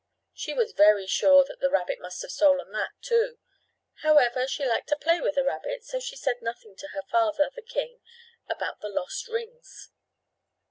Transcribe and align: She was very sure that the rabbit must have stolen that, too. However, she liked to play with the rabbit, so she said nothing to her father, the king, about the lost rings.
She 0.33 0.55
was 0.55 0.71
very 0.71 1.05
sure 1.05 1.45
that 1.45 1.59
the 1.59 1.69
rabbit 1.69 1.99
must 1.99 2.23
have 2.23 2.31
stolen 2.31 2.71
that, 2.71 2.89
too. 3.01 3.37
However, 4.01 4.47
she 4.47 4.65
liked 4.65 4.89
to 4.89 4.95
play 4.99 5.21
with 5.21 5.35
the 5.35 5.43
rabbit, 5.43 5.83
so 5.83 5.99
she 5.99 6.15
said 6.15 6.41
nothing 6.41 6.75
to 6.77 6.87
her 6.93 7.03
father, 7.11 7.51
the 7.53 7.61
king, 7.61 7.99
about 8.49 8.81
the 8.81 8.89
lost 8.89 9.27
rings. 9.27 9.91